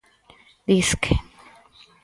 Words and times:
Disque. 0.67 1.11